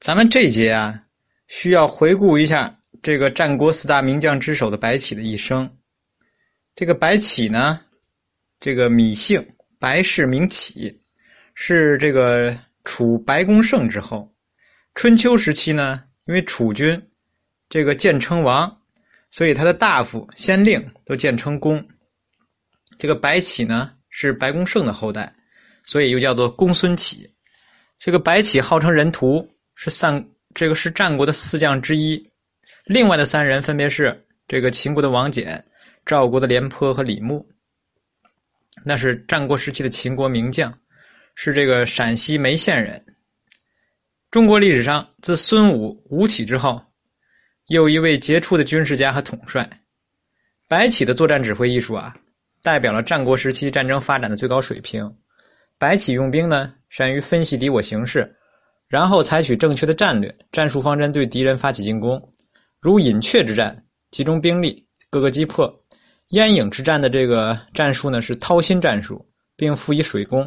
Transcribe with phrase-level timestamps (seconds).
[0.00, 1.02] 咱们这节啊，
[1.48, 5.68] 需要回顾一下这个战国四大名将之首的白起的一生。
[6.76, 7.80] 这个白起呢，
[8.60, 9.44] 这个芈姓，
[9.76, 10.96] 白氏名起，
[11.54, 14.32] 是这个楚白公胜之后。
[14.94, 17.00] 春秋时期呢，因为楚军
[17.68, 18.80] 这个建称王，
[19.30, 21.84] 所以他的大夫、先令都建称公。
[22.98, 25.34] 这个白起呢，是白公胜的后代，
[25.84, 27.28] 所以又叫做公孙起。
[27.98, 29.46] 这个白起号称人屠。
[29.80, 32.20] 是三，这个是战国的四将之一，
[32.84, 35.62] 另外的三人分别是这个秦国的王翦、
[36.04, 37.48] 赵国的廉颇和李牧。
[38.84, 40.76] 那是战国时期的秦国名将，
[41.36, 43.06] 是这个陕西眉县人。
[44.32, 46.84] 中国历史上自孙武、吴起之后，
[47.68, 49.70] 又一位杰出的军事家和统帅。
[50.66, 52.16] 白起的作战指挥艺术啊，
[52.64, 55.08] 代表了战国时期战争发展的最高水平。
[55.78, 58.34] 白起用兵呢，善于分析敌我形势。
[58.88, 62.20] 然后采取正确的战略、战术方针对敌人发起进攻，
[62.80, 65.66] 如隐雀之战，集中兵力，各个击破；
[66.30, 69.22] 鄢郢之战的这个战术呢是掏心战术，
[69.56, 70.42] 并辅以水攻；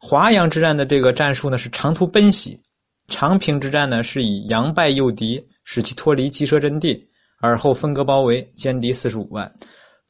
[0.00, 2.58] 华阳之战的这个战术呢是长途奔袭；
[3.06, 7.08] 长平之战呢是以佯败诱敌，使其脱离鸡舍阵地，
[7.40, 9.54] 而后分割包围，歼敌四十五万，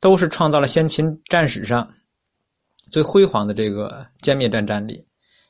[0.00, 1.86] 都是创造了先秦战史上
[2.90, 5.04] 最辉煌的这个歼灭战战例，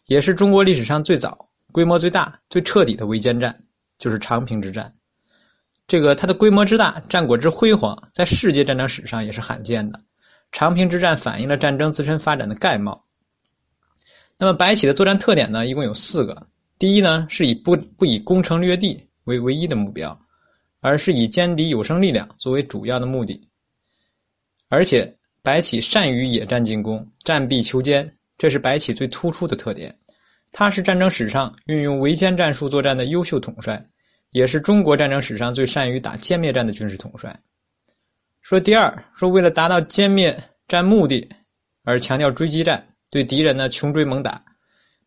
[0.07, 1.49] 也是中国历史上最早。
[1.73, 3.65] 规模最大、最彻底的围歼战，
[3.99, 4.95] 就是长平之战。
[5.87, 10.01] 这个它的规模之大、战果之辉煌，在世界战争史上也是罕见的。
[10.51, 13.05] 长平之战反映了战争自身发展的概貌。
[14.39, 16.47] 那么白起的作战特点呢，一共有四个。
[16.79, 20.19] 第一呢，是以不不以攻城略地为唯一的目标，
[20.81, 23.49] 而是以歼敌有生力量作为主要的目的。
[24.69, 29.99] 而且白起善于野战进攻、战必求歼，这是白起最突出的特点。
[30.53, 33.89] 他是战争史上运用围歼战术作战的优秀统帅，
[34.31, 37.39] 也是中国战争史上最善于打歼灭战的军事统帅。
[38.41, 41.29] 说第二，说为了达到歼灭战目的，
[41.85, 44.43] 而强调追击战，对敌人呢穷追猛打，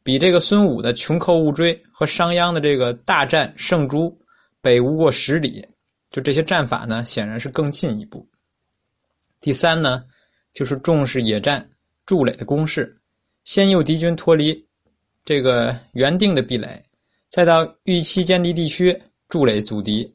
[0.04, 4.22] 比这个孙武的穷寇勿追和商鞅的这个大战胜诸
[4.62, 5.68] 北无过十里，
[6.12, 8.30] 就这些战法呢，显然是更进一步。
[9.40, 10.04] 第三呢，
[10.54, 11.72] 就是重视野战
[12.06, 13.02] 筑垒的攻势，
[13.44, 14.68] 先诱敌军脱离。
[15.24, 16.84] 这个原定的壁垒，
[17.30, 19.00] 再到预期歼敌地区
[19.30, 20.12] 筑垒阻敌，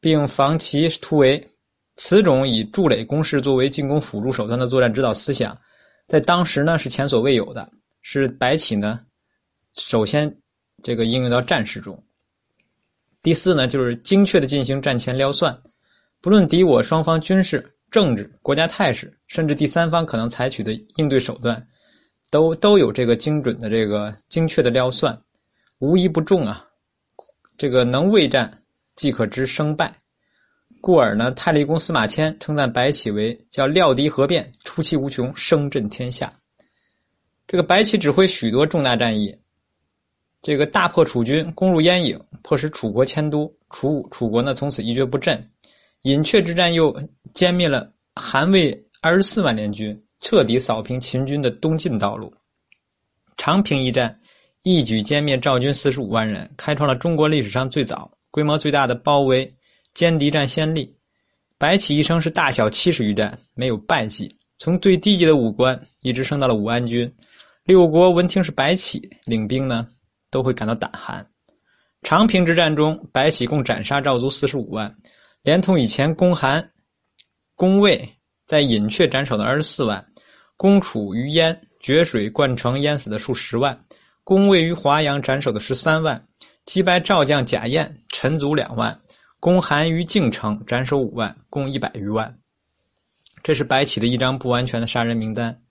[0.00, 1.48] 并防其突围，
[1.96, 5.58] 此种以筑垒攻势作为进攻辅助手段的作战指导思想，
[6.06, 7.70] 在当时呢是前所未有的，
[8.02, 9.00] 是白起呢
[9.76, 10.34] 首先
[10.82, 12.02] 这个应用到战事中。
[13.22, 15.58] 第四呢，就是精确的进行战前撩算，
[16.20, 21.66] 不论敌我双方军事、政治、国家态势，甚至第三方可能采取的应对手段。
[22.30, 25.20] 都都有这个精准的、这个精确的料算，
[25.78, 26.64] 无一不中啊！
[27.58, 28.62] 这个能未战，
[28.94, 29.92] 即可知胜败。
[30.80, 36.32] 故而呢，太历公司马迁称赞白起为叫料敌合变，出其无穷，声震天下。
[37.46, 39.36] 这个白起指挥许多重大战役，
[40.40, 45.50] 这个大破楚军，攻入燕郢，迫使楚国迁都，楚楚国呢从此一蹶不振。
[46.02, 46.96] 饮阙之战又
[47.34, 50.00] 歼灭了韩魏二十四万联军。
[50.20, 52.32] 彻底扫平秦军的东进道路。
[53.38, 54.20] 长平一战，
[54.62, 59.54] 一举歼灭赵军四十五万人，开创了中国历史上最早、规模最大的包围
[59.94, 60.94] 歼敌战先例。
[61.56, 64.36] 白起一生是大小七十余战，没有败绩。
[64.58, 67.10] 从最低级的武官，一直升到了武安军。
[67.64, 69.88] 六国闻听是白起领兵呢，
[70.30, 71.26] 都会感到胆寒。
[72.02, 74.98] 长平之战中，白起共斩杀赵族四十五万，
[75.42, 76.70] 连同以前攻韩、
[77.54, 78.16] 攻魏。
[78.46, 80.09] 在隐阙斩首的二十四万，
[80.60, 83.86] 攻楚于燕决水灌城淹死的数十万，
[84.24, 86.22] 攻魏于华阳斩首的十三万，
[86.66, 89.00] 击败赵将贾燕陈卒两万，
[89.40, 92.38] 攻韩于晋城斩首五万，共一百余万。
[93.42, 95.62] 这是白起的一张不完全的杀人名单。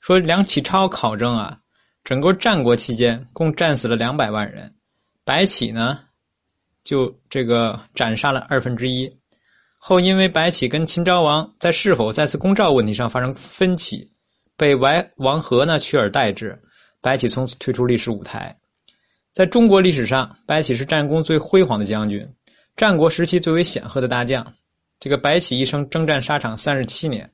[0.00, 1.58] 说梁启超考证啊，
[2.02, 4.74] 整个战国期间共战死了两百万人，
[5.22, 6.00] 白起呢，
[6.82, 9.18] 就这个斩杀了二分之一。
[9.76, 14.10] 后因为白起跟秦昭王在是否再次攻赵问题上发生分歧，
[14.60, 16.62] 被王王和呢取而代之，
[17.00, 18.54] 白起从此退出历史舞台。
[19.32, 22.28] 在中国历史上，白起是战功最辉煌的将军，
[22.76, 24.52] 战国时期最为显赫的大将。
[24.98, 27.32] 这个白起一生征战沙场三十七年，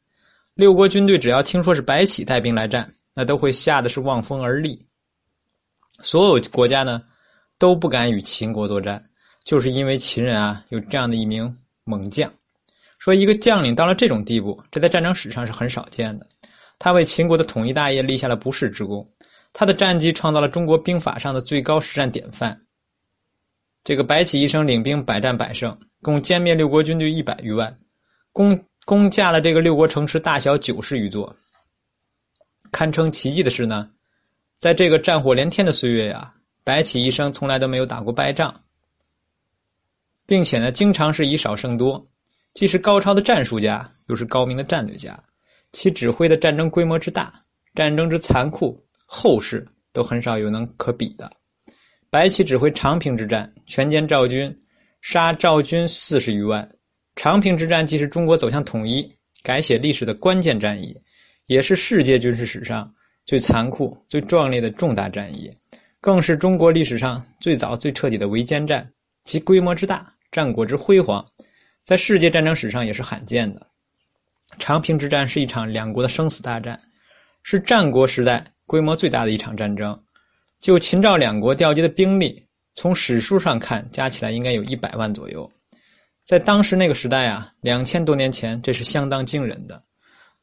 [0.55, 4.87] 六国军队只要听说是白起带兵来战，那都会吓得是望风而立。
[6.03, 7.03] 所有国家呢
[7.59, 9.05] 都不敢与秦国作战，
[9.43, 11.59] 就是因为秦人啊有这样的一名。
[11.83, 12.33] 猛将
[12.99, 16.27] 说：“一个将领到了这种地步，这在战争史上是很少见的。
[16.79, 19.09] 他为秦国的统一大业立下了不世之功，
[19.53, 22.63] 他的战绩创造了中国兵法上的最高实战典范。
[23.83, 27.79] 这个白起一生领兵百战百胜，共歼灭六国军队一百余万，
[28.33, 31.37] 攻攻下了这个六国城池大小九十余座。
[32.73, 33.91] 堪称奇迹的是呢，
[34.59, 36.35] 在这个战火连天的岁月呀，
[36.65, 38.65] 白起一生从来都没有打过败仗，
[40.27, 42.09] 并且呢，经常是以少胜多，
[42.53, 45.23] 既是高超的战术家，又是高明的战略家，
[45.77, 47.31] 其指挥的战争规模之大，
[47.75, 51.31] 战争之残酷，后世都很少有能可比的。
[52.09, 54.57] 白起指挥长平之战，全歼赵军，
[55.03, 56.67] 杀赵军四十余万。
[57.15, 59.07] 长平之战既是中国走向统一、
[59.43, 60.99] 改写历史的关键战役，
[61.45, 62.91] 也是世界军事史上
[63.27, 65.55] 最残酷、最壮烈的重大战役，
[66.01, 68.91] 更是中国历史上最早、最彻底的围歼战。
[69.25, 71.23] 其规模之大，战果之辉煌，
[71.85, 73.67] 在世界战争史上也是罕见的。
[74.59, 76.81] 长平之战是一场两国的生死大战，
[77.43, 80.03] 是战国时代规模最大的一场战争。
[80.61, 85.51] 就秦赵两国调集的兵力，从史书上看，加起来应该有一百万左右。
[86.25, 89.83] 在当时那个时代啊，两千多年前，这是相当惊人的。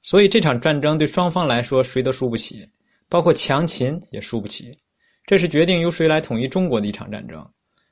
[0.02, 2.70] 所以这场战争对双方来说，谁都输不起，
[3.10, 4.78] 包括强秦也输不起。
[5.26, 7.50] 这是决定由谁来统一中国的一场战争。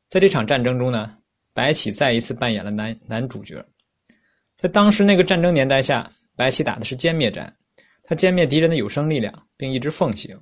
[0.09, 1.17] 在这场战争中呢，
[1.53, 3.65] 白起再一次扮演了男男主角。
[4.61, 7.55] 在当时那个战争年代下，白起打的是歼灭战，
[8.03, 10.39] 他歼灭敌人的有生力量，并一直奉行。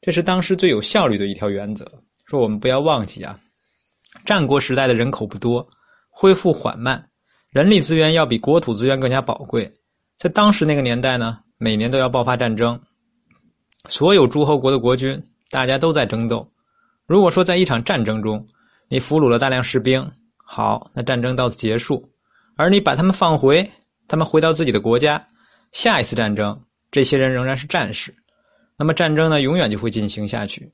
[0.00, 2.02] 这是当时最有效率的一条原则。
[2.24, 3.40] 说我们不要忘记啊，
[4.24, 5.68] 战国时代的人口不多，
[6.08, 7.10] 恢复缓慢，
[7.50, 9.74] 人力资源要比国土资源更加宝贵。
[10.18, 12.80] 在当时那个年代呢，每年都要爆发战争，
[13.86, 16.52] 所有诸侯国的国君，大家都在争斗。
[17.06, 18.46] 如果说在一场战争中，
[18.88, 22.10] 你俘虏了大量士兵，好，那战争到此结束；
[22.58, 23.70] 而你把他们放回，
[24.08, 25.28] 他们回到自己的国家，
[25.70, 28.16] 下一次战争，这些人仍然是战士。
[28.76, 30.72] 那么战争呢，永远就会进行下去，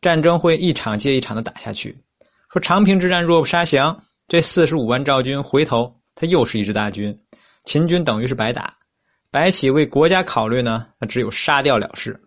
[0.00, 2.02] 战争会一场接一场的打下去。
[2.52, 7.20] 说长平之战若不杀降，这四十五万赵军回头，他又是一支大军，
[7.64, 8.78] 秦军等于是白打。
[9.30, 12.20] 白起为国家考虑呢，那只有杀掉了事。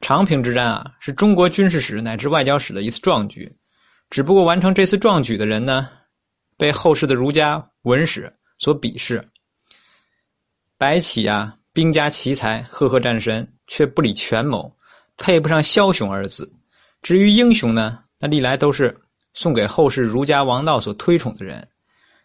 [0.00, 3.56] 长平之战啊，是中国军事史乃至外交史的一次壮举。
[4.10, 5.88] 只不过完成这次壮举的人呢，
[6.58, 9.30] 被后世的儒家文史所鄙视。
[10.76, 11.54] 白起啊。
[11.70, 14.74] 兵家奇才，赫赫战神，却不理权谋，
[15.16, 16.52] 配不上枭雄二字。
[17.02, 19.00] 至于英雄呢，那历来都是
[19.32, 21.68] 送给后世儒家王道所推崇的人。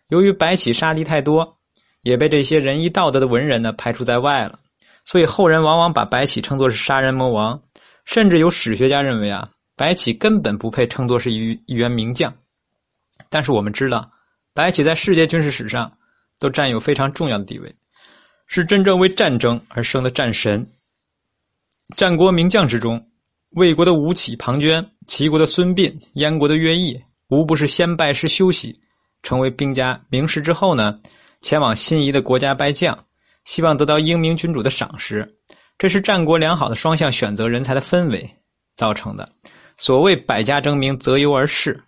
[0.07, 1.59] 由于白起杀敌太多，
[2.01, 4.57] 也被这些仁义道德的文人呢排除在外了，
[5.05, 7.61] 所以后人往往把白起称作是杀人魔王，
[8.05, 12.33] 甚至有史学家认为啊，白起根本不配称作是一一员名将。
[13.29, 14.09] 但是我们知道，
[14.53, 15.97] 白起在世界军事史上
[16.39, 17.75] 都占有非常重要的地位。
[18.45, 20.69] 是真正为战争而生的战神。
[21.95, 23.07] 战国名将之中，
[23.49, 28.79] 魏国的吴起、庞涓，齐国的孙膑，燕国的乐毅，无不是先拜师休息，
[29.23, 30.99] 成为兵家名士之后呢，
[31.41, 33.05] 前往心仪的国家拜将，
[33.45, 35.35] 希望得到英明君主的赏识。
[35.77, 38.29] 这是战国良好的双向选择人才的氛围
[38.75, 39.27] 造成的。
[39.77, 41.83] 所谓百家争鸣，择优而仕，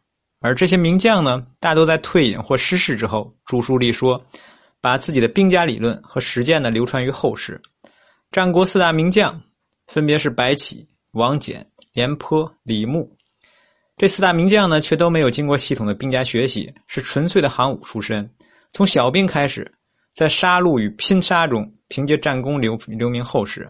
[0.45, 4.25] 而这些名将呢，大都在退隐或失势之后，著书立说。
[4.81, 7.59] 把自己的兵家理论和实践呢流传于后世。
[8.31, 9.41] 战国四大名将
[9.87, 13.17] 分别是白起、王翦、廉颇、李牧。
[13.97, 18.29] 这四大名将呢，却都没有经过系统的兵家学习，是纯粹的行武出身。
[18.73, 19.73] 从小兵开始，
[20.13, 23.67] 在杀戮与拼杀中，凭借战功留留名后世。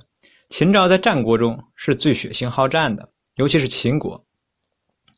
[0.50, 4.26] 秦赵在战国中是最血腥好战的，尤其是秦国，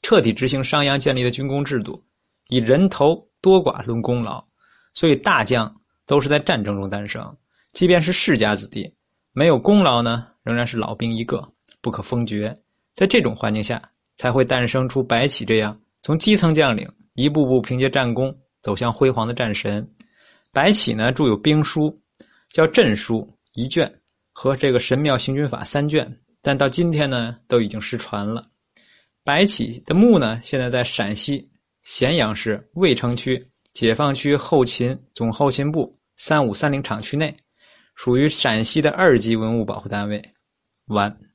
[0.02, 2.04] 彻底执行商鞅建立的军功制度，
[2.48, 4.46] 以人头多寡论功劳，
[4.94, 5.76] 所以大将。
[6.10, 7.36] 都是在战争中诞生，
[7.74, 8.96] 即便是世家子弟，
[9.34, 11.52] 没有功劳呢，仍然是老兵一个，
[11.82, 12.62] 不可封爵。
[12.96, 19.92] 在这种环境下，才会诞生出白起这样从基层将领一步步凭借战功走向辉煌的战神。
[20.54, 22.02] 白起呢，著有兵书，
[22.54, 23.16] 叫《阵书》
[23.54, 24.00] 一卷
[24.32, 28.48] 和这个《神庙行军法》三卷，但到今天呢，都已经失传了。
[29.28, 31.50] 白起的墓呢，现在在陕西
[31.82, 36.00] 咸阳市渭城区解放区后勤总后勤部。
[36.16, 37.36] 三五三零厂区内，
[37.94, 40.24] 属于陕西的二级文物保护单位。
[40.86, 41.27] 完。